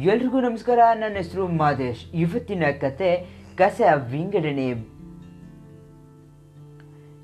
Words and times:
ಎಲ್ರಿಗೂ 0.00 0.40
ನಮಸ್ಕಾರ. 0.40 0.78
ನನ್ನ 0.94 1.16
ಹೆಸರು 1.16 1.48
ಮಾದೇಶ್. 1.48 2.06
ಇವತ್ತಿನ 2.14 2.64
ಕತೆ, 2.80 3.26
ಕಸ 3.56 3.80
ವಿಂಗಡಣೆ. 4.10 4.72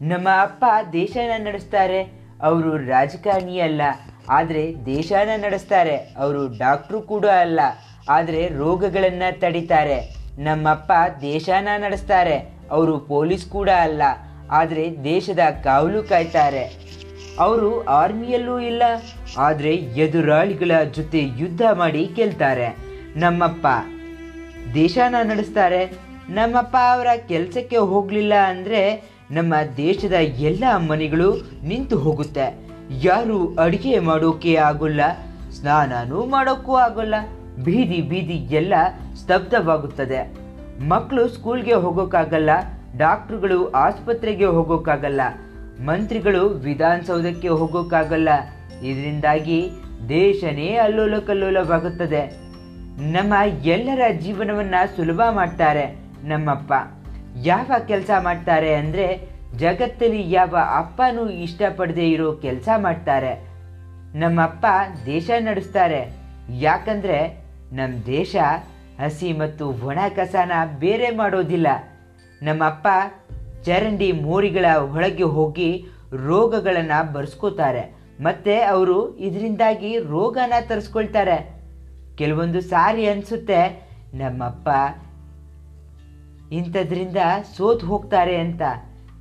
ನಮ್ಮ 0.09 0.29
ಅಪ್ಪ 0.41 0.64
ದೇಶನ 0.93 1.31
ನಡೆಸ್ತಾರೆ. 1.45 2.03
ಅವರು 2.43 2.77
ರಾಜಕಾರಣಿ 2.77 3.61
ಅಲ್ಲ. 3.61 3.82
ಆದರೆ 4.29 4.86
ದೇಶನ 4.86 5.29
ನಡೆಸ್ತಾರೆ. 5.36 5.96
ಅವರು 5.96 6.59
ಡಾಕ್ಟ್ರು 6.59 7.00
ಕೂಡ 7.00 7.27
ಅಲ್ಲ. 7.27 7.61
ಆದರೆ 8.09 8.49
ರೋಗಗಳನ್ನು 8.49 9.41
ತಡಿತಾರೆ. 9.41 10.16
ನಮ್ಮಪ್ಪ 10.39 10.93
ದೇಶನ 11.21 11.69
ನಡೆಸ್ತಾರೆ. 11.77 12.53
ಅವರು 12.71 12.98
ಪೊಲೀಸ್ 12.98 13.50
ಕೂಡ 13.50 13.71
ಅಲ್ಲ. 13.71 14.03
ಆದರೆ 14.50 15.05
ದೇಶದ 15.05 15.39
ಕಾವಲು 15.64 16.03
ಕಾಯ್ತಾರೆ. 16.03 16.88
ಅವರು 17.45 17.70
ಆರ್ಮಿಯಲ್ಲೂ 18.00 18.57
ಇಲ್ಲ, 18.71 18.82
ಆದರೆ 19.46 19.72
ಎದುರಾಳಿಗಳ 20.04 20.72
ಜೊತೆ 20.96 21.21
ಯುದ್ಧ 21.40 21.63
ಮಾಡಿ 21.80 22.03
ಗೆಲ್ತಾರೆ. 22.17 22.68
ನಮ್ಮಪ್ಪ 23.22 23.67
ದೇಶನ 24.75 25.14
ನಡೆಸ್ತಾರೆ. 25.30 25.82
ನಮ್ಮಪ್ಪ 26.39 26.77
ಅವರ 26.94 27.11
ಕೆಲಸಕ್ಕೆ 27.30 27.79
ಹೋಗಲಿಲ್ಲ 27.93 28.35
ಅಂದರೆ 28.53 28.82
ನಮ್ಮ 29.36 29.54
ದೇಶದ 29.77 30.16
ಎಲ್ಲ 30.50 30.64
ಮನೆಗಳು 30.90 31.29
ನಿಂತು 31.71 31.96
ಹೋಗುತ್ತೆ. 32.05 32.47
ಯಾರು 33.06 33.39
ಅಡುಗೆ 33.64 33.94
ಮಾಡೋಕೆ 34.08 34.52
ಆಗೋಲ್ಲ, 34.69 35.02
ಸ್ನಾನನೂ 35.56 36.20
ಮಾಡೋಕ್ಕೂ 36.34 36.75
ಆಗೋಲ್ಲ. 36.86 37.16
ಬೀದಿ 37.66 38.00
ಬೀದಿ 38.11 38.39
ಎಲ್ಲ 38.58 38.75
ಸ್ತಬ್ಧವಾಗುತ್ತದೆ. 39.20 40.20
ಮಕ್ಕಳು 40.92 41.22
ಸ್ಕೂಲ್ಗೆ 41.34 41.77
ಹೋಗೋಕ್ಕಾಗಲ್ಲ 41.84 42.50
ಡಾಕ್ಟ್ರುಗಳು 43.02 43.58
ಆಸ್ಪತ್ರೆಗೆ 43.84 44.48
ಹೋಗೋಕ್ಕಾಗಲ್ಲ. 44.56 45.20
ಮಂತ್ರಿಗಳು 45.84 46.48
ವಿಧಾನಸೌಧಕ್ಕೆ 46.48 47.48
ಹೋಗೋಕ್ಕಾಗಲ್ಲ. 47.48 48.28
ಇದರಿಂದಾಗಿ 48.83 49.70
ದೇಶನೇ 50.09 50.75
ಅಲ್ಲೋಲ 50.75 51.19
ಕಲ್ಲೋಲವಾಗುತ್ತದೆ 51.19 52.27
ನಮ್ಮ 53.12 53.34
ಎಲ್ಲರ 53.64 54.00
ಜೀವನವನ್ನ 54.20 54.75
ಸುಲಭ 54.97 55.20
ಮಾಡ್ತಾರೆ 55.30 55.97
ನಮ್ಮಪ್ಪ. 56.25 56.72
ಯಾವ 57.42 57.70
ಕೆಲಸ 57.89 58.11
ಮಾಡ್ತಾರೆ 58.20 58.75
ಅಂದರೆ 58.75 59.28
ಜಗತ್ತಲ್ಲಿ 59.56 60.33
ಯಾವ 60.33 60.56
ಅಪ್ಪನೂ 60.77 61.28
ಇಷ್ಟಪಡದೆ 61.28 62.11
ಇರೋ 62.11 62.33
ಕೆಲಸ 62.33 62.69
ಮಾಡ್ತಾರೆ. 62.77 63.48
ನಮ್ಮಪ್ಪ 64.19 64.67
ದೇಶ 65.06 65.30
ನಡೆಸ್ತಾರೆ. 65.41 66.12
ಯಾಕಂದ್ರೆ 66.58 67.48
ನಮ್ಮ 67.72 68.06
ದೇಶ 68.06 68.36
ಹಸಿ 69.05 69.33
ಮತ್ತು 69.33 69.70
ಒಣ 69.70 69.98
ಕಸನ 70.17 70.52
ಬೇರೆ 70.78 71.11
ಮಾಡೋದಿಲ್ಲ. 71.11 71.67
ನಮ್ಮಪ್ಪ 72.42 72.89
ಚರಂಡಿ 73.64 74.12
ಮೋರಿಗಳ 74.12 74.67
ಒಳಗೆ 74.95 75.23
ಹೋಗಿ 75.23 75.70
ರೋಗಗಳನ್ನು 76.27 77.12
ಬರ್ಸ್ಕೋತಾರೆ. 77.12 77.83
ಮತ್ತೆ 78.20 78.61
ಅವರು 78.61 79.17
ಇದರಿಂದಾಗಿ 79.17 79.98
ರೋಗನ 79.98 80.53
ತರಿಸ್ಕೊಳ್ತಾರೆ. 80.61 81.37
ಕೆಲವೊಂದು 82.19 82.61
ಸಾರಿ 82.61 83.09
ಅನಿಸುತ್ತೆ, 83.09 83.61
ನಮ್ಮಪ್ಪ 84.14 84.69
ಇಂಥದ್ರಿಂದ 86.53 87.17
ಸೋತ್ 87.56 87.84
ಹೋಗ್ತಾರೆ 87.84 88.36
ಅಂತ. 88.36 88.62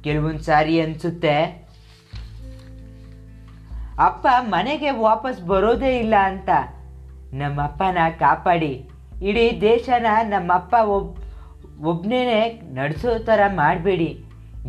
ಕೆಲವೊಂದು 0.03 0.43
ಸಾರಿ 0.43 0.81
ಅನ್ಸುತ್ತೆ, 0.81 1.35
ಅಪ್ಪ 3.99 4.27
ಮನೆಗೆ 4.39 4.89
ವಾಪಸ್ 4.89 5.39
ಬರೋದೇ 5.41 5.97
ಇಲ್ಲ 5.97 6.15
ಅಂತ. 6.23 6.49
ನಮ್ಮಪ್ಪನ 7.33 7.97
ಕಾಪಾಡಿ. 8.19 8.73
ಇಡೀ 9.21 9.45
ದೇಶನ 9.61 10.05
ನಮ್ಮಪ್ಪ 10.23 10.75
ಒಬ್ 10.85 11.17
ಒಬ್ಬನೇ 11.85 12.61
ನಡೆಸೋ 12.73 13.17
ಥರ 13.23 13.41
ಮಾಡಬೇಡಿ. 13.55 14.09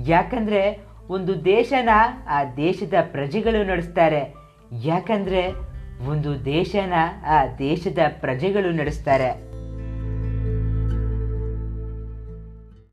ಯಾಕಂದರೆ 0.07 0.81
ಒಂದು 1.09 1.45
ದೇಶನ 1.45 1.89
ಆ 2.29 2.45
ದೇಶದ 2.45 2.95
ಪ್ರಜೆಗಳು 3.03 3.67
ನಡೆಸ್ತಾರೆ. 3.67 4.35
ಯಾಕಂದರೆ 4.83 5.53
ಒಂದು 6.09 6.45
ದೇಶನ 6.45 6.93
ಆ 7.27 7.47
ದೇಶದ 7.59 7.99
ಪ್ರಜೆಗಳು 8.21 8.71
ನಡೆಸ್ತಾರೆ. 8.71 9.48